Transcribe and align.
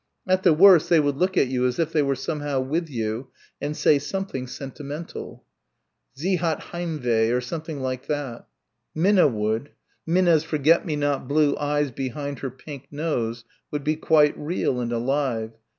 At 0.27 0.41
the 0.41 0.51
worst 0.51 0.89
they 0.89 0.99
would 0.99 1.17
look 1.17 1.37
at 1.37 1.47
you 1.49 1.67
as 1.67 1.77
if 1.77 1.91
they 1.93 2.01
were 2.01 2.15
somehow 2.15 2.59
with 2.59 2.89
you 2.89 3.27
and 3.61 3.77
say 3.77 3.99
something 3.99 4.47
sentimental. 4.47 5.43
"Sie 6.15 6.37
hat 6.37 6.71
Heimweh" 6.73 7.29
or 7.31 7.39
something 7.39 7.79
like 7.81 8.07
that. 8.07 8.47
Minna 8.95 9.27
would. 9.27 9.69
Minna's 10.07 10.43
forget 10.43 10.87
me 10.87 10.95
not 10.95 11.27
blue 11.27 11.55
eyes 11.55 11.91
behind 11.91 12.39
her 12.39 12.49
pink 12.49 12.87
nose 12.89 13.45
would 13.69 13.83
be 13.83 13.95
quite 13.95 14.35
real 14.35 14.79
and 14.79 14.91
alive.... 14.91 15.51